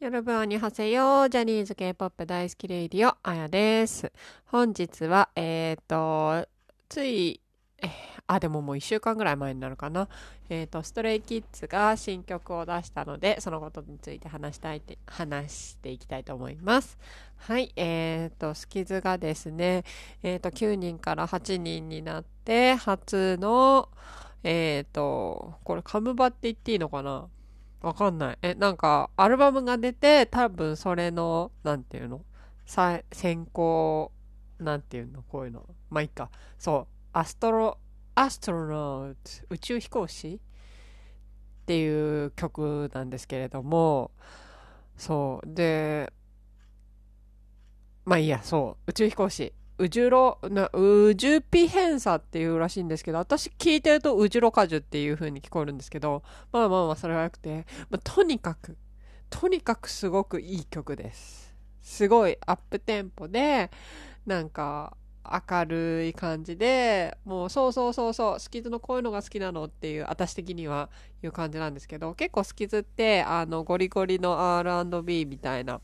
[0.00, 4.10] よろぶんにはせよジャニーズ K-POP 大好きレイディオ、あやです。
[4.46, 6.48] 本日は、えっ、と、
[6.88, 7.42] つい、
[8.26, 10.08] あ、でももう1週間ぐらい前になるかな?
[10.48, 16.98] えっ、と、ストレイキッズが新曲を出したので、そのことについて話したいって、話していきたいと思います。
[17.36, 19.84] はい、えっ、と、スキズがですね、
[20.22, 23.90] えっ、と、9人から8人になって、初の、
[24.44, 27.28] えっ、と、これカムバって言っていいのかな?
[27.80, 28.38] わかんない。
[28.42, 32.24] え、なんか、アルバムが出て、多分それの、なんていうの？
[32.66, 34.12] 先行、
[34.58, 35.22] なんていうの？
[35.22, 35.66] こういうの。
[35.88, 36.30] まあ、いいか。
[36.58, 36.86] そう。
[37.12, 37.78] アストロ、
[38.14, 40.40] アストロノート、宇宙飛行士？
[41.62, 44.10] っていう曲なんですけれども、
[44.96, 45.54] そう。
[45.54, 46.12] で、
[48.04, 48.90] まあいいや、そう。
[48.90, 49.52] 宇宙飛行士。
[49.80, 56.22] 宇宙ロ、な、宇宙ピ偏差っていうらしいんですけど、私聞いてると宇宙ロ果樹っていう風に聞こえるんですけど、
[56.52, 58.76] まあまあまあ、それはよくて、まあ、とにかく、
[59.30, 61.54] とにかくすごくいい曲です。
[61.82, 63.70] すごいアップテンポで、
[64.26, 70.90] なんか、明るい感じで、もうそうそうそうそう、スキズのこういうのが好きなのっていう、私的には
[71.22, 75.80] いう感じなんですけど、結構スキズって、あの、ゴリゴリの R&B みたいな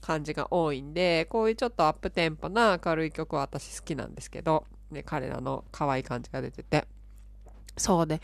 [0.00, 6.86] 感じが多いんで、こういうちょっとアップテンポな明るい曲は私好きなんですけど、ね、彼らの可愛い感じが出てて。
[7.76, 8.20] そうで。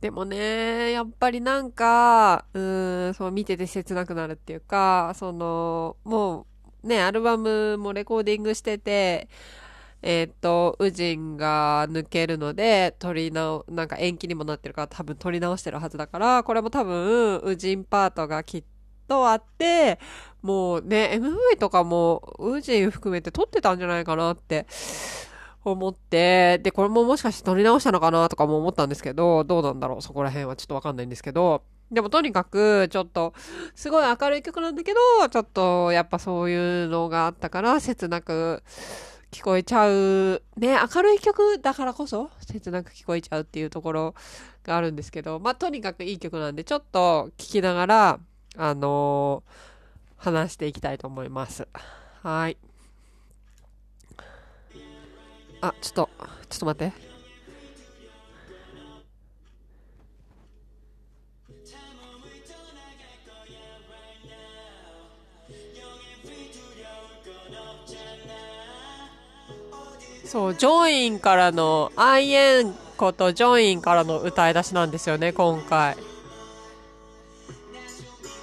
[0.00, 6.46] でもね、やっぱりなんか、うーん、そう見てて切なくなるっていうか、その、も
[6.82, 9.28] う、ね、アルバムもレコーディングしてて、
[10.02, 18.64] えーっと、ウジンが抜けるので、取り直、なんか延期にもなってるから多分取り直してるはずだから、これも多分、ウジンパートがきっ
[19.08, 19.98] とあって、
[20.42, 24.66] もうね、MV とかも、ウージン含めて撮ってたんじゃないかなって
[25.64, 33.32] 思って、で、これももしかして撮り直したのかなとかも思ったんですけど、どうなんだろう、そこら辺はちょっとわかんないんですけど、でもとにかく、ちょっと、
[33.74, 38.62] すごい明るい曲なんだけど、ちょっと、やっぱそういうのがあったから、切なく
[39.30, 40.42] 聞こえちゃう。
[40.58, 44.14] ね、明るい曲だからこそ、切なく聞こえちゃうっていうところ
[44.64, 48.20] があるんですけど、まあ、とにかくいい曲なんで、ちょっと聞きながら、
[48.58, 49.68] あのー
[50.18, 51.66] 話していきたいと思います。
[52.22, 52.56] はい。
[55.60, 56.10] あ、ちょっと、
[56.48, 57.08] ちょっと待って。
[70.26, 76.07] そう、ジョインからの、アイエンことジョインからの歌い出しなんですよね、今回。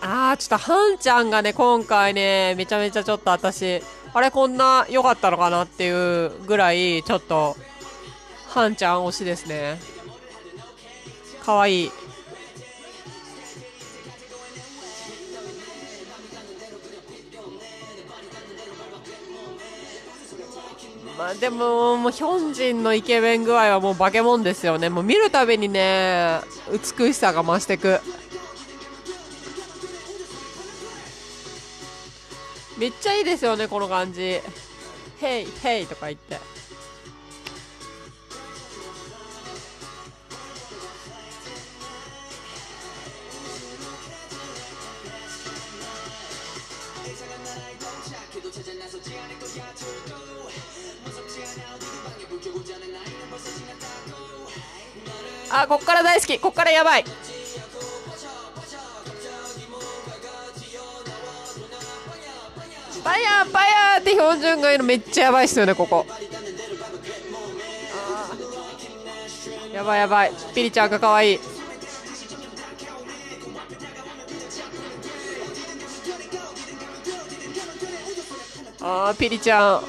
[0.08, 3.82] あー、ちょっとハンちゃんがね、今回ね、めちゃめちゃちょっと私、
[4.14, 7.58] あれこんな良かったのかなっていうぐらい、ちょっと、
[8.48, 9.80] ハンちゃん推しですね。
[11.44, 11.92] かわいい。
[21.18, 24.90] まあでも、もうヒョンジンのイケメン具合はもう化け物ですよね。
[24.90, 26.42] もう見るたびにね、
[26.72, 28.00] 美しさが増してく。
[32.86, 34.40] めっちゃいいですよね、この感じ。
[35.20, 36.38] ヘイ、ヘイとか言って。
[55.50, 56.38] あ、こっから大好き。
[56.38, 57.06] こっからやばい。
[64.06, 66.06] て標準がいるのめっちゃやばいっすよねここ。
[66.08, 69.76] あー。
[69.76, 70.32] やばいやばい。
[70.54, 71.40] ピリちゃんが可愛い。
[78.82, 79.84] あーピリちゃん。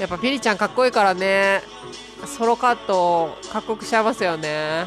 [0.00, 1.62] やっぱピリちゃんかっこいいからね。
[2.26, 4.86] ソロカットかっこよくしちゃいますよね。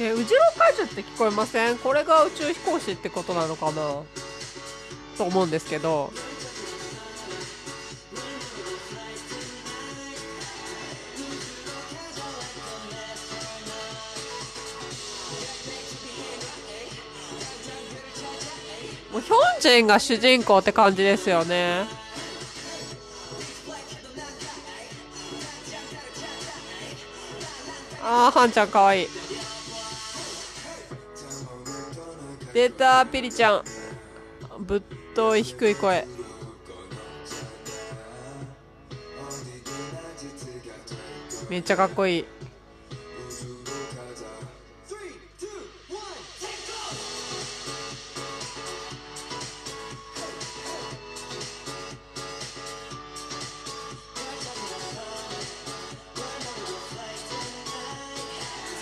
[0.00, 1.76] で、ウジロ怪獣って聞こえません？
[1.76, 3.72] これが宇宙飛行士ってことなのかな？
[5.18, 6.10] と思うんですけど。
[19.12, 21.84] もうヒョンジンが主人公って感じですよね。
[28.02, 29.19] あー、ハンちゃんかわいい。
[32.52, 33.62] 出たペリちゃん。
[34.60, 34.82] ぶっ
[35.14, 36.06] とい低い声。
[41.48, 42.24] めっちゃかっこいい。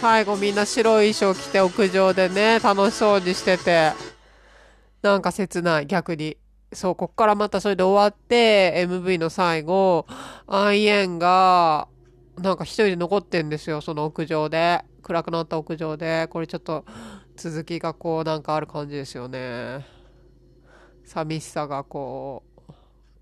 [0.01, 3.93] 最後みんな白い衣装着て屋上でね、楽しそうにしてて、
[5.03, 6.37] なんか切ない、逆に。
[6.73, 10.07] そう、こっからまたそれで終わって、MV の最後、
[10.47, 11.89] アイエンが、
[12.37, 14.85] なんか一人で残ってんですよ、その屋上で。
[15.03, 16.29] 暗くなった屋上で。
[16.29, 16.85] これちょっと、
[17.35, 19.85] 続きがこう、なんかある感じですよね。
[21.05, 22.73] 寂しさがこう、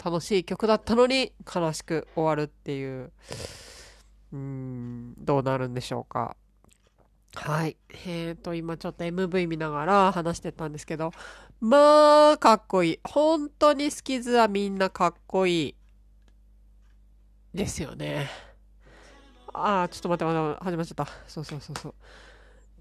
[0.05, 3.12] 楽しい曲だったのに、悲しく終わるっていう、
[4.32, 6.37] うーん、どうなるんでしょうか。
[7.37, 7.77] はい。
[8.06, 11.12] えっ、ー、と、今ちょっと MV 見ながら話してたんですけど、
[11.61, 13.00] まあ、かっこいい。
[13.05, 15.75] 本当にスキズはみんなかっこいい。
[17.55, 18.29] ですよね。
[19.53, 21.09] ああ、ちょっと待って待って、始まっちゃった。
[21.29, 21.94] そうそうそうそう。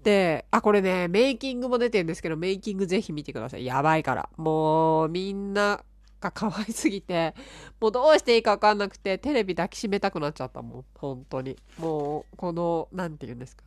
[0.02, 3.64] で、あ、これね、メイキングも出てるんですけど、メイキングぜひ見てください。
[3.64, 4.28] やばいから。
[4.36, 5.82] もう、みんな
[6.20, 7.34] が 可愛すぎて、
[7.80, 10.84] もうどうしていいかわかんなくて、テレビ抱きしめたくなっちゃったもん。
[10.94, 11.56] 本当に。
[11.78, 13.64] もう、この、なんて言うんですか。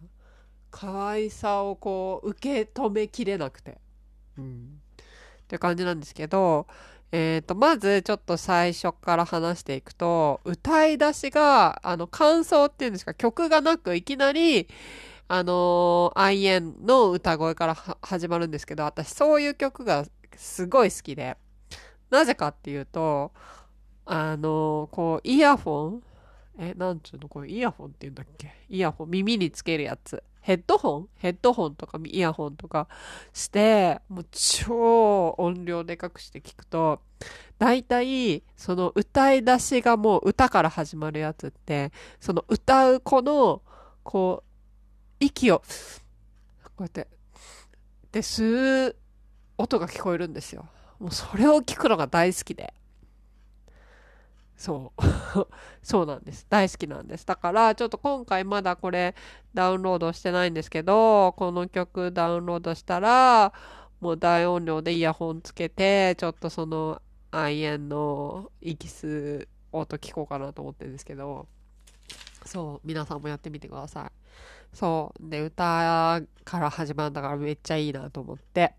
[0.72, 3.78] 可愛さをこう受け止めきれなくて。
[4.38, 4.82] うん。
[5.44, 6.68] っていう感じなんですけど、
[7.12, 14.68] えっ、ー、と、まずちょっと最初から話していくと、歌い出しが、あの、感想っていうんですか、曲がなくいきなり、
[15.28, 20.06] あのー、アイエンの歌声から始まるんですけど、私そういう曲が
[20.36, 21.36] すごい好きで、
[22.12, 23.32] なぜかっていうと、
[24.06, 26.04] あのー、こう、イヤホン？
[26.60, 27.28] え、なんちゅうの？
[27.28, 28.54] これイヤホンって言うんだっけ？
[28.70, 30.22] イヤホン、耳につけるやつ。
[30.42, 31.10] ヘッドホン？
[31.16, 32.88] ヘッドホンとかイヤホンとか
[33.34, 37.02] して、もう超音量でかくして聞くと、
[37.58, 43.62] 大体、その歌い出しがもう歌から始まるやつって、その歌う子の、
[44.04, 44.44] こ
[45.20, 45.60] う、息を、
[46.64, 47.08] こうやって、
[48.12, 48.96] で、吸う
[49.58, 50.68] 音が聞こえるんですよ。
[51.00, 52.74] もうそれを聞くのが大好きで。
[54.60, 55.02] そう。
[55.82, 56.46] そうなんです。
[56.50, 57.26] 大好きなんです。
[57.26, 59.16] だから、ちょっと今回まだこれ
[59.54, 63.54] ダウンロードしてないんですけど、この曲ダウンロードしたら、
[64.02, 67.02] もう大音量でイヤホンつけて、ちょっとその、
[67.32, 71.48] アイエンの息吸う音聞こうかなと思ってるんですけど、
[72.46, 74.76] そう、皆さんもやってみてください。
[74.76, 75.30] そう。
[75.30, 78.74] で、歌から始まるんだからめっちゃいいなと思って。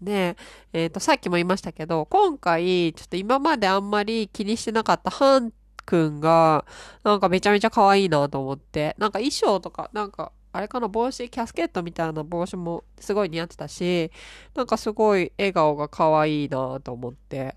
[0.00, 0.36] で、
[0.72, 5.52] えっ、ー、と、さっきも言いましたけど、今回、ちょっと今まであんまり気にしてなかったハン
[5.84, 6.64] くんが、
[7.04, 14.10] なんかめちゃめちゃ可愛いなと思って、なんか衣装とか、なんか、あれかな、帽子、キャスケットみたいな帽子もすごい似合ってたし、
[14.54, 17.56] なんかすごい笑顔が可愛いなと思って、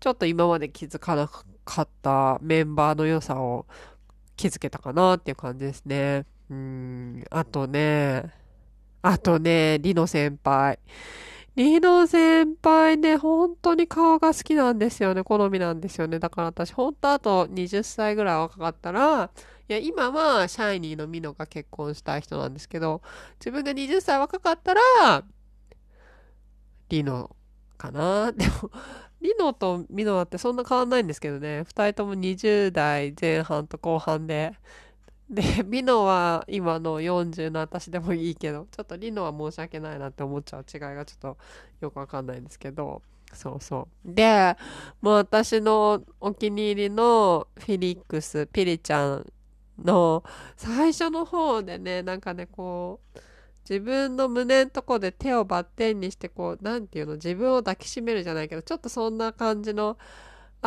[0.00, 1.28] ちょっと今まで気づかな
[1.64, 3.66] かったメンバーの良さを
[4.36, 6.24] 気づけたかなっていう感じですね。
[6.48, 8.32] うん、あとね、
[9.02, 10.78] あとね、リノ先輩。
[11.56, 15.24] リノ先輩ね、本当に顔が好きなんですよね。
[15.24, 16.18] 好みなんですよね。
[16.18, 19.30] だから私、本当あと20歳ぐらい若かったら、
[19.68, 23.00] いや、今はシャイニーのミノが結婚したい人なんですけど、
[23.40, 25.24] 自分が20歳若かったら、
[26.90, 27.34] リノ
[27.78, 28.32] かな。
[28.32, 28.70] でも、
[29.22, 31.64] リノとミノだってそんな変わんないんですけどね。
[31.66, 34.52] 二人とも20代前半と後半で、
[35.28, 41.38] で、 美濃は今の40の私でもいいけど、ちょっとリノは申し訳ないなって思っちゃう違いがちょっと
[41.80, 43.02] よくわかんないんですけど、
[43.32, 44.14] そうそう。
[44.14, 44.56] で、
[45.00, 49.32] もう私のお気に入りのフィリックス、ピリちゃん
[49.82, 50.24] の
[50.56, 53.18] 最初の方でね、なんかね、こう、
[53.68, 59.98] 自分の胸のとこで手をバッテンにして、こう、なんていうの、自分を抱きしめるじゃないけど、ちょっとそんな感じの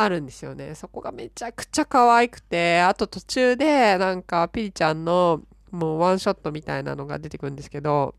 [0.02, 0.74] あるんですよね。
[0.74, 8.14] そこがめちゃくちゃ可愛くて、あと途中でなんかピリちゃんのもうワンショットみたいなのが出てくるんですけど、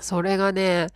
[0.00, 0.86] それがね、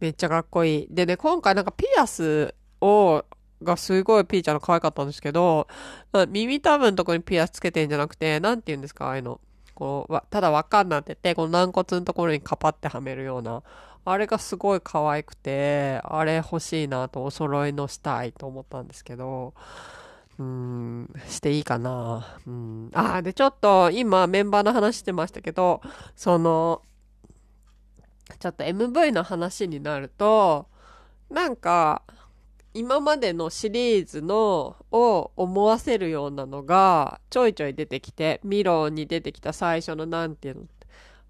[0.00, 0.86] めっちゃかっこいい。
[0.90, 3.24] でね、今回なんかピアスを、
[3.62, 5.68] がすごいピーちゃんの可愛かったんですけど、
[6.28, 9.40] 耳たぶんとこにピアスつけてんじゃなくて、なんて言うんですか、ああいうの。
[9.74, 13.62] こう、ただ輪っかになってて、この軟骨のところにカパってはめるような、
[14.04, 19.54] あれがすごい可愛くて、あれ欲しいなとお揃いのしたいと思ったんですけど、
[20.38, 22.26] うん、していいかな。
[22.46, 22.90] うん。
[22.94, 25.82] あ、で、ちょっと今メンバーの話してましたけど、
[26.16, 26.82] その、
[28.38, 30.66] ちょっと MV の話になると、
[31.30, 32.02] なんか、
[32.72, 40.62] 今までのシリーズのを思わせるようなのがちょいちょい出てきて、ミロに出てきた最初のなんていうの、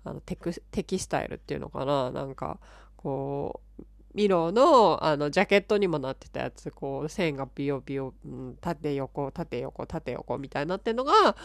[0.05, 2.11] あのテクテキスタイルっていうのかな？
[2.11, 2.59] なんか
[2.97, 3.83] こう
[4.15, 11.37] ミロのあのジャケットにもなってたやつこう線がビヨビヨ、うん、縦横縦横縦横みたいになってるのが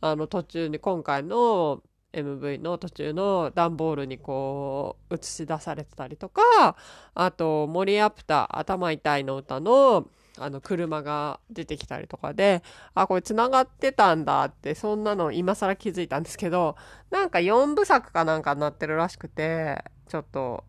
[0.00, 1.82] あの途中に今回の
[2.12, 6.76] MV の途中の段ボールにこう映し出されてたりとか
[7.14, 10.08] あと森アプタ頭痛いの歌の
[10.38, 12.62] あの車が出てきたりとかで
[12.94, 16.76] あこれ繋がってたんだってそんなの今更気づいたんですけど
[17.10, 20.64] なんか4部作かなんかになってるらしくてちょっと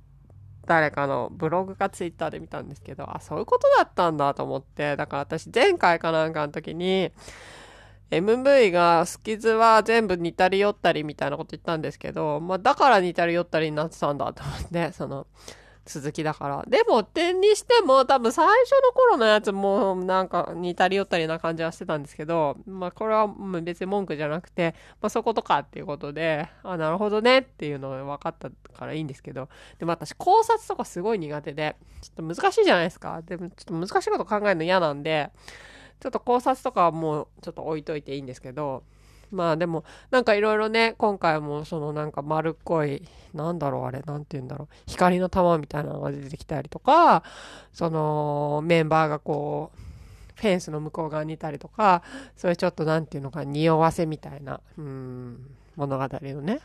[0.66, 7.12] 誰かのブログかツイッターで見たんですけどあそういうことだったんだと思ってだから私前回かなんかの時に
[8.12, 15.28] MV がスキズは全部似たり寄ったりみたいなこと言ったんですけど、まあだから似たり寄ったりになってたんだと思って、その
[15.88, 16.64] 続きだから。
[16.68, 23.28] でも点にしても多分最初の頃のやつもなんか似たり寄ったりな感じはしてたんですけど、まあこれは
[23.62, 33.22] 別に文句じゃなくて、まあそことかっていうことで、あ、なるほどねっていうのが分かったからいいんですけど、でも私考察とかすごい苦手で、ちょっと難しいじゃないですか。
[33.22, 35.32] でもちょっと難しいこと考えるの嫌なんで、
[36.00, 38.84] ちょっと考察とかはもうちょっと置いといていいんですけど、
[39.32, 43.04] まあでも、なんかいろいろね、今回もそのなんか丸っこい、
[43.34, 47.24] なんだろうあれ、なんて言うんだろう、光の玉みたいなのが出てきたりとか、
[47.74, 49.80] そのメンバーがこう、
[50.36, 52.04] フェンスの向こう側にいたりとか、
[52.36, 56.60] そういうちょっとなんていうのか、匂わせみたいな、うん、物語のね。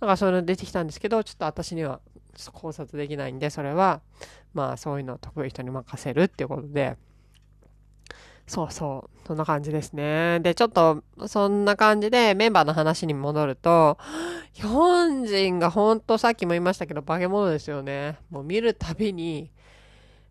[0.00, 2.00] なんかそういうの出てきたんですけど、ちょっと私には
[2.52, 4.00] 考察できないんで、それは、
[4.54, 6.96] まあそういうのを得意人に任せるっていうことで、
[8.46, 9.26] そうそう。
[9.26, 10.38] そんな感じですね。
[10.40, 13.98] で、ちょっと、そんな感じでメンバーの話に戻ると、
[14.52, 18.18] ヒョンジンがほんとさっきも言いましたけど、化け物ですよね。
[18.30, 19.50] もう見るたびに、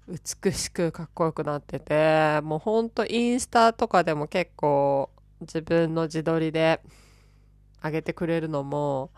[0.08, 5.10] 美しくかっこよくなってて、もうほんとインスタとかでも結構
[5.42, 6.80] 自分の自撮りで
[7.84, 9.10] 上げてくれるのも、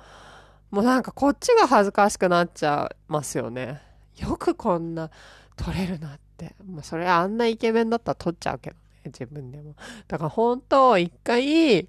[0.71, 3.81] もうなんかこっちが恥ずかしくなっちゃいますよね。
[4.17, 5.11] よくこんな
[5.55, 6.55] 撮れるなって。
[6.65, 8.86] もうそれあんなイケメンだったら撮っちゃうけど。
[9.13, 9.75] 自分でも。
[10.07, 11.87] だから本当、一回、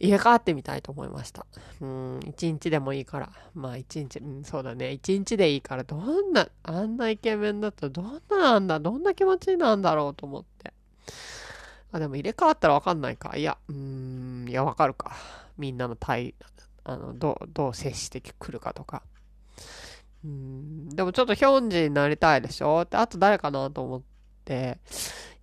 [0.00, 1.44] 入れ替わってみたいと思いました。
[1.80, 3.32] うん、一日でもいいから。
[3.54, 4.92] まあ一日、うん、そうだね。
[4.92, 10.72] 一日でいいから、どんな、あんなイケメンだったらどんななんだ、どんな気持ちなんだろうと思って。
[11.90, 13.36] あ、でも入れ替わったらわかんないか。
[13.36, 15.16] いや、うん、いや、わかるか。
[15.56, 16.34] みんなの対、
[16.84, 19.02] あの、どう、どう接してくるかとか。
[20.24, 22.82] うん、でもちょっとヒョンジになりたいでしょ？
[22.82, 24.02] って、あと誰かなと思っ
[24.44, 24.78] て、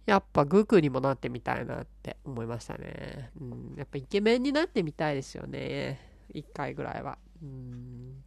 [0.06, 3.32] やっぱグクにもなってみたいなって思いましたね。
[3.40, 6.00] うん、やっぱイケメンになってみたいですよね。
[6.34, 7.18] 一回ぐらいは。
[7.42, 8.24] うん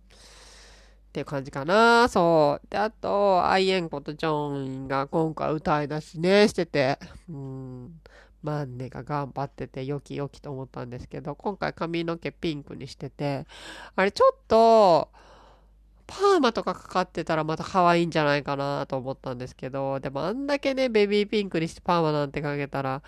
[1.08, 2.08] っていう感じかな。
[2.08, 2.66] そう。
[2.68, 8.00] で、あと、アイエンコとジョンが今回歌い出しね、してて、うん、
[8.42, 13.46] マンネが頑張ってて、よきよきと思ったんですけど、今回髪の毛ピンクにしてて、
[13.96, 15.08] あれちょっと、
[16.08, 23.02] パーマとかかかってたらまた可愛いんじゃないかなと思ったんですけど、でもあんだけね、ベビーピンクにしてパーマなんてかけたら、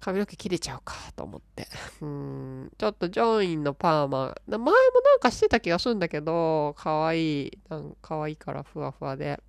[0.00, 1.68] 髪の毛切れちゃうかと思って。
[2.02, 9.40] うん、ちょっとジョインのパーマ、前もなんかしてた気がするんだけど、可愛い、なん可愛いからふわふわで、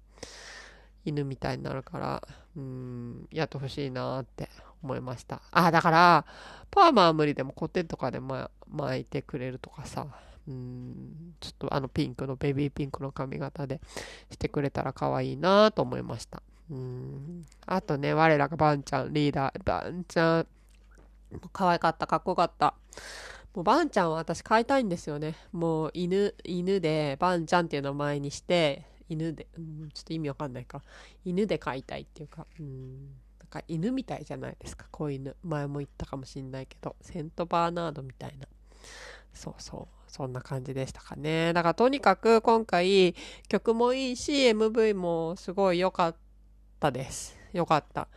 [1.03, 4.49] 犬みたいになるから、うん、やってほしいなって
[4.83, 5.41] 思いました。
[5.51, 6.25] あ、だから、
[6.69, 10.05] パーマは無理でもコテとかで、ま、巻いてくれるとかさ、
[10.47, 13.81] うん、ちょっとあのピンクのベビーピンクの髪型で
[14.29, 16.41] してくれたら可愛いなと思いました。
[16.69, 20.47] うん、あとね、我らがバンちゃん、リーダー、バンちゃん、
[21.51, 22.75] 可愛かった、かっこよかった。
[23.53, 25.35] もうバンちゃんは私飼いたいんですよね。
[25.51, 30.81] もう犬、犬でバンちゃんっていう名前にして、犬で、うん、ちょっと意味わかんないか。
[31.23, 33.09] 犬で飼いたいっていうか、うん、
[33.39, 35.35] なんか犬みたいじゃないですか、子犬。
[35.43, 38.47] 前も言ったかもしんないけど、セントバーナードみたいな。
[39.33, 40.04] そうそう。
[40.15, 41.51] そんな感じでしたかね。
[41.51, 43.15] だからとにかく今回
[43.50, 46.15] 曲もいいし MV もすごい良かっ
[46.79, 47.38] たです。
[47.51, 48.07] 良かった。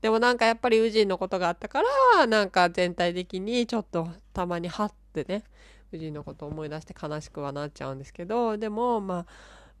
[0.00, 1.82] でもなんかやっぱりウジンのことがあったか
[2.14, 5.42] らなんか全体的にちょっとたまにハッてね
[5.90, 9.26] ウジンのことを思い出して悲しくはなっちゃうんですけどでもまあ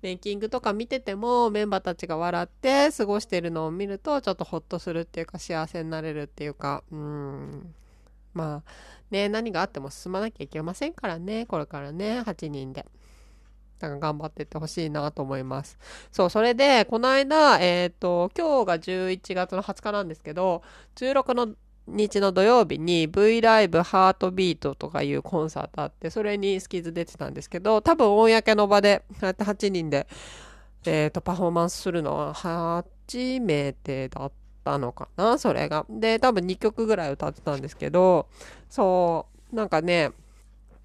[0.02, 7.74] メイキングとか見ててもメンバーたちが笑って過ごしてるのを見るとちょっとホッとするっていうか幸せになれるっていうかうん
[8.38, 8.70] まあ
[9.10, 12.86] ね、何があっても進まなきゃいけませんからね、これからね、8人で。
[13.80, 15.78] だか頑張っていってほしいなと思います。
[16.12, 20.62] そう、それで、この間、えっ、ー、と、今日が11月の20日なんですけど、
[20.96, 21.54] 16の
[21.86, 30.06] 日の土曜日に V ライブハートビートとかいうコンサートあって、それにスキズ出てたんですけど、多分公の場で、こうやって8人で、
[30.84, 35.86] えっ、ー、と、パフォーマンスするのは初めてだったたのかな、それが。
[35.88, 38.28] で、多分2曲ぐらい歌ってたんですけど、
[38.68, 40.10] そう、なんかね、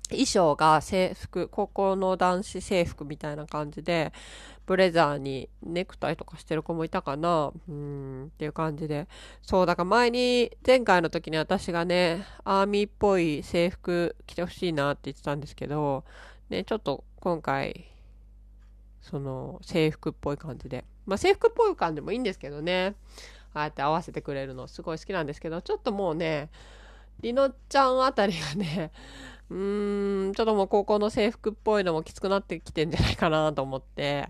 [0.09, 4.13] 衣装が制服、高校の男子制服みたいな感じで、
[4.65, 7.51] ブレザーにネクタイとかしてる子もいたかな？
[7.67, 9.09] うんっていう感じで。
[9.41, 16.05] そう、だから前に、前回の時に私がね、アーミーっぽい制服着てほしいなって言ってたんですけど、
[16.49, 17.85] ね、ちょっと今回、
[19.01, 20.85] その制服っぽい感じで。
[21.05, 22.95] まあ制服っぽい感じもいいんですけどね。
[23.53, 26.49] ああやって合わせてくれるのすごい好きなんですけど、ちょっともうね、
[27.21, 28.91] りのちゃんあたりがね、
[29.49, 34.29] うーん、ちょっともう高校の制服っぽいのもきつくなってきてんじゃないかなと思って、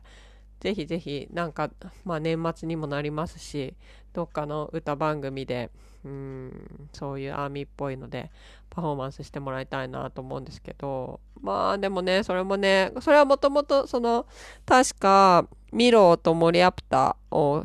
[0.60, 1.72] ぜひぜひ、なんか、
[2.06, 3.76] まあ年末にもなりますし、
[4.14, 5.72] どっかの歌番組で、
[6.06, 8.32] うん、そういうアーミーっぽいので、
[8.74, 14.26] パフォーマンスしてもらいたいなと思うんですけど、まあでもね、それもね、それはもともと、その、
[14.66, 17.64] 確か、ミロとモリアプタを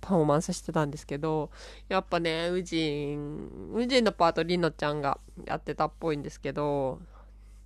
[0.00, 1.50] パフォーマンスしてたんですけど、
[1.88, 7.00] やっぱね、ウジン、ウジンのパートリノちゃんがやってたっぽいんですけど、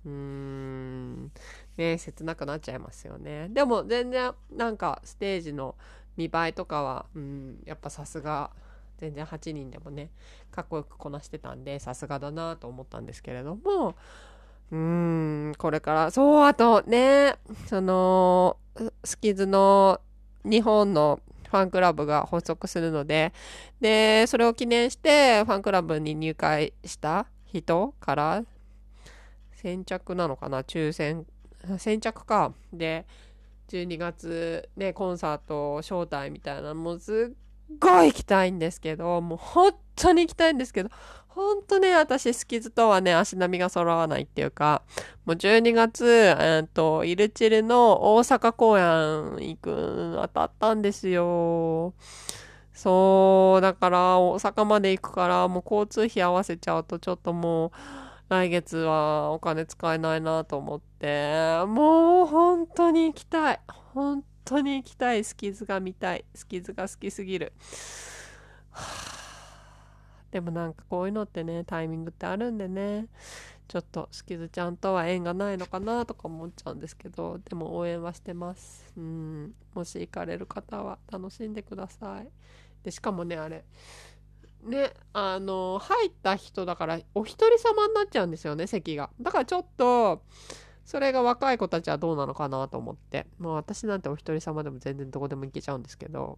[0.05, 1.31] うーん、
[1.77, 3.47] ね、切なくなっちゃいますよね。
[3.49, 5.73] でも全然なんかステージの
[6.17, 8.51] 見栄えとかは、うん、やっぱさすが、
[9.05, 10.09] 全然8人でもね、
[10.51, 13.95] かっこよくこなしてたんで、さすがだなと思ったんですけれども、
[14.71, 14.77] うー
[15.49, 17.35] ん、これから、そう、あとね、
[17.67, 18.57] その、
[19.03, 20.01] スキズの
[20.43, 21.19] 日本の
[21.49, 23.31] ファンクラブが発足するので、
[23.79, 28.43] で、それを記念してファンクラブに入会した人から
[29.53, 31.25] 先着なのかな抽選、
[31.77, 32.53] 先着か。
[32.73, 33.05] で、
[33.69, 37.44] 12月ね、コンサート招待みたいなもうすっ
[37.79, 40.89] ごい行きたいんですけど、もう本当に行きたいんですけど、
[41.27, 44.83] ほんとね、私、スキズとはね、足並みが揃わないっていうか、
[45.25, 48.85] もう12月、えっと、イルチルの大阪公演
[49.49, 51.93] 行く、当たったんですよ。
[52.73, 57.71] そう、だから大阪まで行くから、もう交通費合わせちゃうとちょっともう、
[58.29, 63.59] 来月はお金使えないなと思って、もう本当に行きたい。
[63.93, 65.23] 本当に行きたい。
[65.23, 66.23] スキズが見たい。
[66.33, 67.53] スキズが好きすぎる。
[68.71, 69.15] は あ
[70.31, 73.07] でもなんかこういうのってね、タイミングってあるんでね、
[73.67, 78.91] ちょっとスキズちゃんとは縁がないのかなとか思っちゃうんですけど、でも応援はしてます。
[78.97, 79.55] うん。
[79.73, 82.27] もし行かれる方は楽しんでください。
[82.83, 83.63] で、しかもね、あれ、
[84.63, 89.09] ね、あの、入った人だから、お一人様になっちゃうんですよね、席が。
[89.21, 90.21] だからちょっと、
[90.85, 93.25] それが若い子たちはどうなのかなと思って。
[93.39, 96.37] もう私なんてお一人様でも全然どこでも行けちゃうんですけど、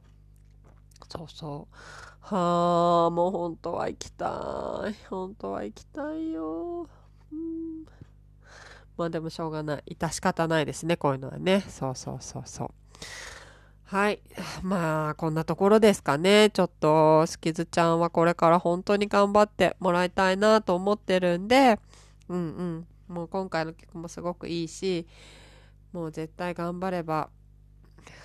[1.10, 1.76] そうそう。
[2.22, 4.96] はあ、もう本当は行きたい。
[5.10, 6.88] 本当は行きたいよ。
[7.32, 7.86] うん。
[8.98, 9.84] まあでもしょうがない。
[9.96, 11.62] 致し方ないですね、こういうのはね。
[11.68, 12.70] そうそうそうそう。
[13.84, 14.22] はい。
[14.64, 16.50] まあ、こんなところですかね。
[16.50, 21.80] ちょっと、スキズちゃんはこれから本当に頑張ってもらいたいなと思ってるんで、
[22.28, 22.88] うんうん。
[23.08, 25.08] もう今回の曲もすごくいいし、
[25.94, 27.30] もう絶対頑張れば、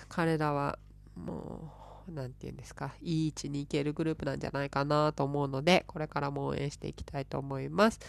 [0.09, 0.77] 彼らは
[1.15, 1.71] も
[2.07, 7.99] う、何て言うんですか、いい位置に行けるグループなんじゃないかなと思うので、これからも応援していきたいと思います。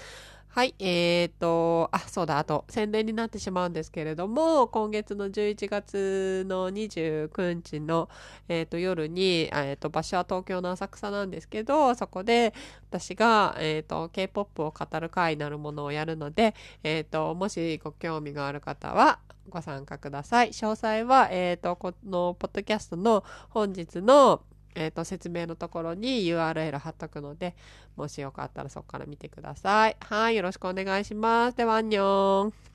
[0.54, 8.08] はい、えーと、あ、そうだ、あと、宣伝になってしまうんですけれども、今月の11月の29日の、
[8.48, 12.54] えーと、夜に、えーと、場所は東京の浅草なんですけど、そこで
[12.88, 20.50] 私が、えーと、K-POP を語る会なるものをやるので、えーと、もしご興味がある方は、ご参加ください。
[20.50, 24.42] 詳細は、えっ、ー、と、このポッドキャストの本日の、
[24.74, 27.54] えっ、ー、と、説明のところに URL 貼っとくので、
[27.96, 29.96] もしよかったらそこから見てください。
[30.00, 31.56] はい、よろしくお願いします。
[31.56, 32.73] では、アンニョン。